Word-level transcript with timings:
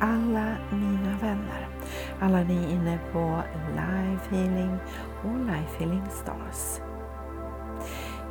alla 0.00 0.56
mina 0.70 1.16
vänner. 1.20 1.68
Alla 2.20 2.42
ni 2.42 2.72
inne 2.72 2.98
på 3.12 3.42
Life 3.70 4.34
Healing 4.34 4.78
och 5.24 5.38
Life 5.46 5.78
Healing 5.78 6.06
Stars. 6.10 6.80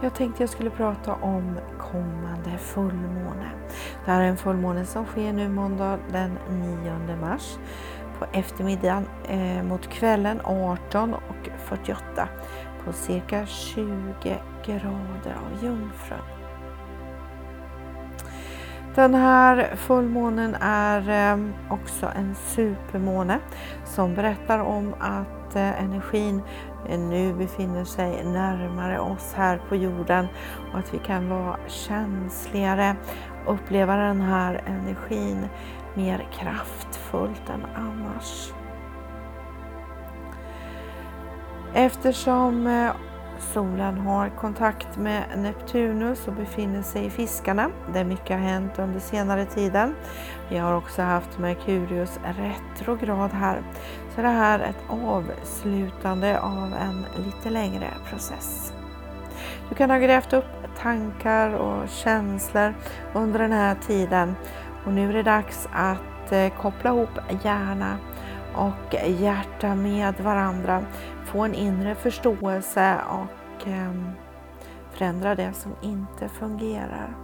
Jag 0.02 0.16
tänkte 0.16 0.44
jag 0.44 0.50
skulle 0.50 0.70
prata 0.70 1.14
om 1.14 1.60
kommande 1.78 2.58
fullmåne. 2.58 3.52
Det 4.06 4.12
här 4.12 4.22
är 4.22 4.26
en 4.26 4.38
fullmåne 4.38 4.86
som 4.86 5.06
sker 5.06 5.34
nu 5.34 5.50
måndag 5.50 6.00
den 6.12 6.38
9 6.50 7.16
mars 7.22 7.58
på 8.20 8.26
eftermiddagen 8.34 9.06
eh, 9.28 9.64
mot 9.64 9.88
kvällen 9.88 10.42
18.48 10.42 12.28
på 12.86 12.94
cirka 12.94 13.46
20 13.46 14.42
grader 14.66 15.36
av 15.36 15.64
jungfrun. 15.64 16.39
Den 19.00 19.16
här 19.16 19.76
fullmånen 19.76 20.56
är 20.62 21.10
ehm, 21.10 21.54
också 21.70 22.12
en 22.16 22.36
supermåne 22.36 23.40
som 23.86 24.16
berättar 24.16 24.60
om 24.60 24.94
att 25.00 25.56
eh, 25.56 25.84
energin 25.84 26.42
eh, 26.90 27.00
nu 27.00 27.34
befinner 27.34 27.84
sig 27.84 28.24
närmare 28.24 29.00
oss 29.00 29.34
här 29.34 29.62
på 29.70 29.76
jorden 29.76 30.28
och 30.72 30.80
att 30.80 30.94
vi 30.94 30.98
kan 30.98 31.30
vara 31.30 31.58
känsligare, 31.68 32.96
uppleva 33.48 33.96
den 33.96 34.22
här 34.22 34.64
energin 34.66 35.48
mer 35.94 36.28
kraftfullt 36.34 37.50
än 37.50 37.66
annars. 37.76 38.54
Eftersom 41.74 42.68
eh, 42.68 42.92
Solen 43.40 43.98
har 43.98 44.30
kontakt 44.30 44.98
med 44.98 45.24
Neptunus 45.38 46.28
och 46.28 46.34
befinner 46.34 46.82
sig 46.82 47.06
i 47.06 47.10
fiskarna, 47.10 47.70
där 47.94 48.04
mycket 48.04 48.30
har 48.30 48.48
hänt 48.48 48.80
under 48.80 49.00
senare 49.00 49.46
tiden. 49.46 49.96
Vi 50.50 50.58
har 50.58 50.76
också 50.76 51.02
haft 51.02 51.40
Merkurius 51.40 52.20
retrograd 52.24 53.32
här. 53.32 53.62
Så 54.16 54.22
det 54.22 54.28
här 54.28 54.60
är 54.60 54.70
ett 54.70 54.84
avslutande 54.90 56.40
av 56.40 56.74
en 56.74 57.06
lite 57.26 57.50
längre 57.50 57.88
process. 58.10 58.74
Du 59.70 59.76
kan 59.76 59.90
ha 59.90 59.98
grävt 59.98 60.34
upp 60.34 60.78
tankar 60.78 61.50
och 61.50 61.90
känslor 61.90 62.74
under 63.14 63.40
den 63.40 63.52
här 63.52 63.76
tiden 63.76 64.36
och 64.86 64.94
nu 64.94 65.10
är 65.10 65.14
det 65.14 65.24
dags 65.24 65.68
att 65.72 66.32
eh, 66.32 66.50
koppla 66.62 66.90
ihop 66.90 67.10
hjärna 67.44 67.98
och 68.56 68.96
hjärta 69.20 69.76
med 69.76 70.14
varandra. 70.20 70.86
Få 71.32 71.40
en 71.40 71.54
inre 71.54 71.96
förståelse 71.96 72.98
och 73.10 73.68
ehm, 73.68 74.10
förändra 74.92 75.36
det 75.36 75.54
som 75.54 75.76
inte 75.82 76.30
fungerar. 76.30 77.16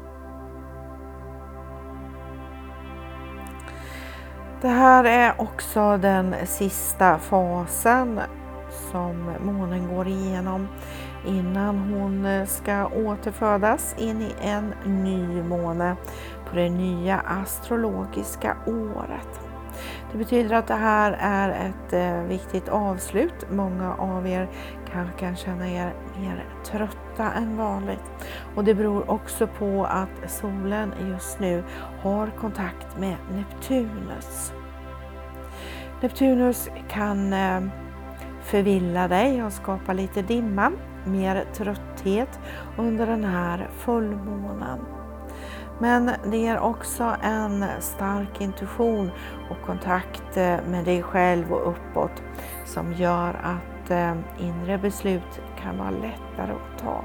Det 4.62 4.68
här 4.68 5.04
är 5.04 5.42
också 5.42 5.98
den 5.98 6.36
sista 6.46 7.20
fasen 7.20 8.20
som 8.92 9.34
månen 9.40 9.96
går 9.96 10.08
igenom 10.08 10.68
innan 11.26 11.80
hon 11.80 12.26
eh, 12.26 12.46
ska 12.46 12.88
återfödas 12.88 13.96
in 13.98 14.22
i 14.22 14.36
en 14.42 14.74
ny 14.86 15.44
måne 15.44 15.96
på 16.50 16.56
det 16.56 16.70
nya 16.70 17.20
astrologiska 17.20 18.58
året. 18.66 19.45
Det 20.12 20.18
betyder 20.18 20.56
att 20.56 20.68
det 20.68 20.76
här 20.76 21.18
är 21.20 21.50
ett 21.50 21.94
eh, 21.94 22.28
viktigt 22.28 22.70
avslut. 22.70 23.46
Många 23.52 23.96
av 23.96 24.28
er 24.28 24.50
kanske 24.92 25.20
kan 25.20 25.36
känna 25.36 25.70
er 25.70 25.94
mer 26.20 26.46
trötta 26.64 27.32
än 27.32 27.58
vanligt. 27.58 28.04
Och 28.56 28.64
det 28.64 28.76
beror 28.76 29.10
också 29.10 29.48
på 29.48 29.86
att 29.86 30.32
solen 30.32 30.94
just 31.10 31.40
nu 31.40 31.64
har 32.02 32.28
kontakt 32.28 33.00
med 33.00 33.16
Neptunus. 33.32 34.54
Neptunus 36.02 36.70
kan 36.90 37.34
eh, 37.34 37.62
förvilla 38.42 39.08
dig 39.08 39.44
och 39.44 39.54
skapa 39.54 39.94
lite 39.94 40.22
dimma, 40.22 40.72
mer 41.06 41.46
trötthet 41.54 42.40
under 42.78 43.08
den 43.08 43.24
här 43.24 43.70
fullmånen. 43.78 44.95
Men 45.80 46.12
det 46.32 46.38
ger 46.38 46.60
också 46.60 47.16
en 47.22 47.66
stark 47.80 48.42
intuition 48.42 49.12
och 49.50 49.66
kontakt 49.66 50.38
eh, 50.38 50.58
med 50.68 50.86
dig 50.86 51.04
själv 51.04 51.54
och 51.54 51.70
uppåt 51.70 52.24
som 52.66 52.94
gör 52.94 53.40
att 53.44 53.92
eh, 53.92 54.16
inre 54.40 54.78
beslut 54.78 55.42
kan 55.62 55.78
vara 55.78 55.90
lättare 55.90 56.52
att 56.52 56.80
ta. 56.80 57.04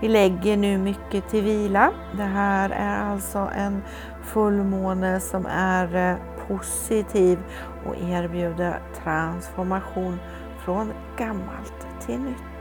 Vi 0.00 0.08
lägger 0.08 0.56
nu 0.56 0.78
mycket 0.78 1.28
till 1.28 1.44
vila. 1.44 1.92
Det 2.16 2.22
här 2.22 2.70
är 2.70 3.12
alltså 3.12 3.50
en 3.56 3.82
fullmåne 4.22 5.20
som 5.20 5.46
är 5.46 6.10
eh, 6.10 6.16
positiv 6.48 7.38
och 7.86 7.96
erbjuder 7.96 8.80
transformation 9.04 10.18
från 10.64 10.92
gammalt 11.16 11.86
till 12.00 12.20
nytt. 12.20 12.55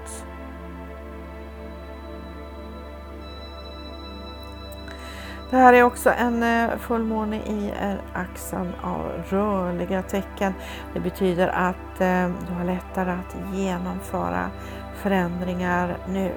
Det 5.50 5.58
här 5.58 5.74
är 5.74 5.84
också 5.84 6.10
en 6.10 6.44
eh, 6.44 6.78
fullmåne 6.78 7.36
i 7.36 7.74
axeln 8.14 8.74
av 8.84 9.12
rörliga 9.30 10.02
tecken. 10.02 10.54
Det 10.94 11.00
betyder 11.00 11.48
att 11.48 12.02
eh, 12.02 12.30
du 12.48 12.54
har 12.54 12.66
lättare 12.66 13.12
att 13.12 13.56
genomföra 13.56 14.50
förändringar 14.96 15.98
nu. 16.08 16.32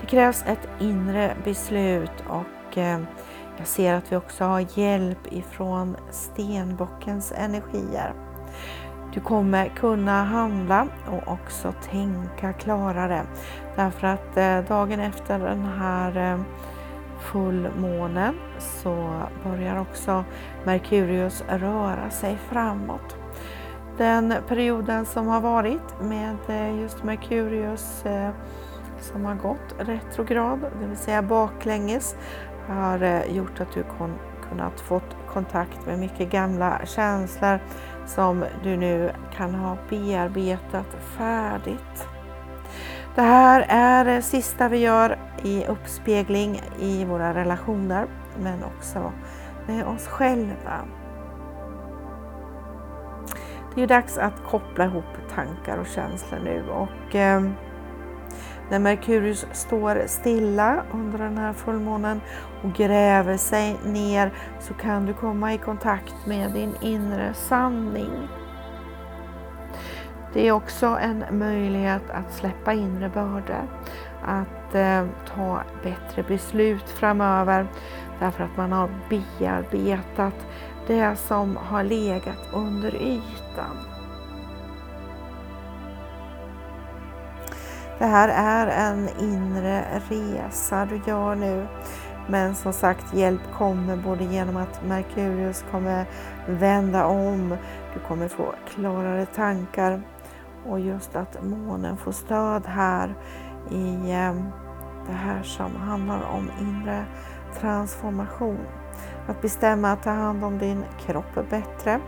Det 0.00 0.06
krävs 0.06 0.44
ett 0.46 0.68
inre 0.78 1.34
beslut 1.44 2.24
och 2.28 2.78
eh, 2.78 3.00
jag 3.58 3.66
ser 3.66 3.94
att 3.94 4.12
vi 4.12 4.16
också 4.16 4.44
har 4.44 4.78
hjälp 4.78 5.32
ifrån 5.32 5.96
stenbockens 6.10 7.32
energier. 7.36 8.12
Du 9.14 9.20
kommer 9.20 9.68
kunna 9.68 10.24
handla 10.24 10.86
och 11.06 11.32
också 11.32 11.74
tänka 11.90 12.52
klarare 12.52 13.22
därför 13.76 14.06
att 14.06 14.34
dagen 14.68 15.00
efter 15.00 15.38
den 15.38 15.64
här 15.64 16.38
fullmånen 17.20 18.34
så 18.58 19.22
börjar 19.44 19.80
också 19.80 20.24
Merkurius 20.64 21.44
röra 21.48 22.10
sig 22.10 22.38
framåt. 22.50 23.16
Den 23.98 24.34
perioden 24.48 25.06
som 25.06 25.26
har 25.26 25.40
varit 25.40 26.00
med 26.00 26.36
eh, 26.48 26.80
just 26.80 27.04
Merkurius 27.04 28.06
eh, 28.06 28.30
som 29.00 29.24
har 29.24 29.34
gått 29.34 29.74
retrograd, 29.78 30.60
det 30.80 30.86
vill 30.86 30.96
säga 30.96 31.22
baklänges, 31.22 32.16
har 32.66 33.02
eh, 33.02 33.36
gjort 33.36 33.60
att 33.60 33.72
du 33.74 33.84
kunnat 34.48 34.80
fått 34.80 35.16
kontakt 35.28 35.86
med 35.86 35.98
mycket 35.98 36.30
gamla 36.30 36.80
känslor 36.86 37.58
som 38.06 38.44
du 38.62 38.76
nu 38.76 39.10
kan 39.36 39.54
ha 39.54 39.76
bearbetat 39.90 40.96
färdigt. 41.18 42.19
Det 43.20 43.26
här 43.26 43.66
är 43.68 44.04
det 44.04 44.22
sista 44.22 44.68
vi 44.68 44.78
gör 44.78 45.18
i 45.42 45.66
uppspegling 45.66 46.62
i 46.78 47.04
våra 47.04 47.34
relationer, 47.34 48.06
men 48.38 48.64
också 48.64 49.12
med 49.66 49.86
oss 49.86 50.06
själva. 50.06 50.88
Det 53.74 53.82
är 53.82 53.86
dags 53.86 54.18
att 54.18 54.44
koppla 54.44 54.84
ihop 54.84 55.04
tankar 55.34 55.78
och 55.78 55.86
känslor 55.86 56.38
nu 56.44 56.64
och 56.70 57.14
eh, 57.14 57.42
när 58.70 58.78
Merkurius 58.78 59.46
står 59.52 60.02
stilla 60.06 60.84
under 60.92 61.18
den 61.18 61.38
här 61.38 61.52
fullmånen 61.52 62.20
och 62.62 62.72
gräver 62.72 63.36
sig 63.36 63.76
ner 63.84 64.32
så 64.60 64.74
kan 64.74 65.06
du 65.06 65.14
komma 65.14 65.54
i 65.54 65.58
kontakt 65.58 66.26
med 66.26 66.52
din 66.52 66.74
inre 66.80 67.34
sanning. 67.34 68.39
Det 70.32 70.48
är 70.48 70.52
också 70.52 70.86
en 70.86 71.24
möjlighet 71.38 72.10
att 72.10 72.34
släppa 72.34 72.72
inre 72.72 73.08
bördor, 73.08 73.68
att 74.24 74.74
eh, 74.74 75.06
ta 75.34 75.62
bättre 75.82 76.22
beslut 76.22 76.90
framöver 76.90 77.66
därför 78.20 78.44
att 78.44 78.56
man 78.56 78.72
har 78.72 78.90
bearbetat 79.08 80.46
det 80.86 81.16
som 81.16 81.56
har 81.56 81.82
legat 81.82 82.38
under 82.52 82.94
ytan. 82.94 83.76
Det 87.98 88.06
här 88.06 88.28
är 88.28 88.92
en 88.92 89.08
inre 89.20 89.84
resa 90.08 90.86
du 90.86 91.00
gör 91.06 91.34
nu. 91.34 91.66
Men 92.28 92.54
som 92.54 92.72
sagt, 92.72 93.14
hjälp 93.14 93.40
kommer 93.54 93.96
både 93.96 94.24
genom 94.24 94.56
att 94.56 94.84
Merkurius 94.84 95.64
kommer 95.70 96.06
vända 96.46 97.06
om, 97.06 97.56
du 97.94 98.00
kommer 98.00 98.28
få 98.28 98.54
klarare 98.68 99.26
tankar 99.26 100.02
och 100.68 100.80
just 100.80 101.16
att 101.16 101.44
månen 101.44 101.96
får 101.96 102.12
stöd 102.12 102.66
här 102.66 103.14
i 103.70 103.94
eh, 103.94 104.34
det 105.06 105.16
här 105.16 105.42
som 105.42 105.76
handlar 105.76 106.22
om 106.22 106.50
inre 106.60 107.04
transformation. 107.60 108.66
Att 109.26 109.42
bestämma 109.42 109.92
att 109.92 110.02
ta 110.02 110.10
hand 110.10 110.44
om 110.44 110.58
din 110.58 110.84
kropp 111.06 111.50
bättre, 111.50 112.00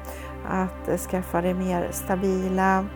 att 0.49 1.00
skaffa 1.00 1.40
dig 1.40 1.54
mer 1.54 1.88
stabila 1.90 2.87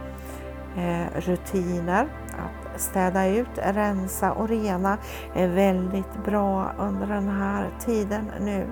eh, 0.76 1.20
rutiner, 1.20 2.08
att 2.28 2.80
städa 2.80 3.26
ut, 3.26 3.58
rensa 3.62 4.32
och 4.32 4.48
rena 4.48 4.98
är 5.34 5.48
väldigt 5.48 6.24
bra 6.24 6.72
under 6.78 7.06
den 7.06 7.28
här 7.28 7.70
tiden 7.80 8.30
nu. 8.40 8.66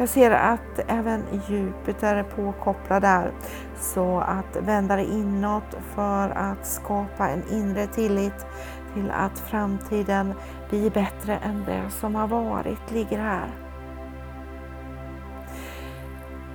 Jag 0.00 0.08
ser 0.08 0.30
att 0.30 0.80
även 0.86 1.24
Jupiter 1.48 2.16
är 2.16 2.22
påkopplad 2.22 3.02
där. 3.02 3.32
Så 3.76 4.18
att 4.18 4.56
vända 4.56 4.96
dig 4.96 5.06
inåt 5.12 5.76
för 5.94 6.30
att 6.30 6.66
skapa 6.66 7.28
en 7.28 7.42
inre 7.50 7.86
tillit 7.86 8.46
till 8.94 9.10
att 9.10 9.38
framtiden 9.38 10.34
blir 10.70 10.90
bättre 10.90 11.36
än 11.36 11.64
det 11.66 11.90
som 11.90 12.14
har 12.14 12.28
varit 12.28 12.90
ligger 12.90 13.18
här. 13.18 13.48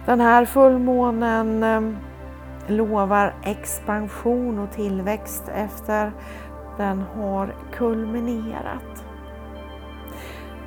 Den 0.06 0.22
här 0.22 0.46
fullmånen 0.46 1.64
eh, 1.64 1.98
lovar 2.68 3.36
expansion 3.44 4.60
och 4.60 4.72
tillväxt 4.72 5.44
efter 5.56 6.12
den 6.78 7.02
har 7.02 7.56
kulminerat. 7.72 9.03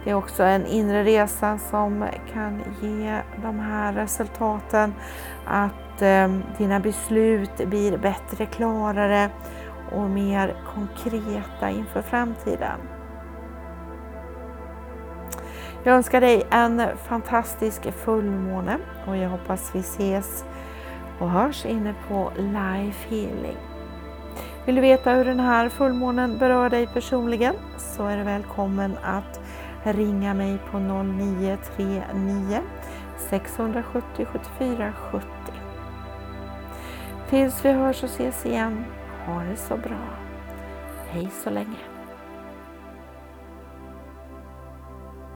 Det 0.06 0.11
är 0.11 0.14
också 0.14 0.43
en 0.43 0.67
inre 0.67 1.05
resa 1.05 1.58
som 1.58 2.05
kan 2.32 2.62
ge 2.81 3.20
de 3.43 3.58
här 3.58 3.93
resultaten 3.93 4.94
att 5.47 6.03
eh, 6.03 6.29
dina 6.58 6.81
beslut 6.81 7.56
blir 7.67 7.99
bättre, 7.99 8.47
klarare 8.47 9.31
och 9.93 10.11
mer 10.11 10.56
konkreta 10.75 11.70
inför 11.70 12.03
framtiden. 12.03 12.81
Jag 15.85 15.94
önskar 15.94 16.20
dig 16.20 16.47
en 16.50 16.82
fantastisk 17.09 17.93
fullmåne 17.93 18.79
och 19.06 19.17
jag 19.17 19.29
hoppas 19.29 19.70
vi 19.75 19.81
ses 19.81 20.44
och 21.19 21.31
hörs 21.31 21.67
inne 21.67 21.94
på 22.09 22.32
Life 22.37 23.09
Healing. 23.09 23.56
Vill 24.67 24.75
du 24.75 24.81
veta 24.81 25.12
hur 25.12 25.25
den 25.25 25.41
här 25.41 25.69
fullmånen 25.69 26.38
berör 26.38 26.70
dig 26.70 26.87
personligen 26.87 27.55
så 27.76 28.06
är 28.06 28.17
du 28.17 28.23
välkommen 28.23 28.99
att 29.02 29.41
ringa 29.93 30.35
mig 30.35 30.59
på 30.71 30.79
0939 30.79 32.61
670 33.31 34.27
74 34.33 34.93
70. 34.93 35.27
Tills 37.29 37.65
vi 37.65 37.73
hörs 37.73 38.03
och 38.03 38.09
ses 38.09 38.47
igen, 38.47 38.85
ha 39.27 39.43
det 39.43 39.56
så 39.56 39.77
bra. 39.77 40.09
Hej 41.11 41.29
så 41.44 41.50
länge. 41.50 41.96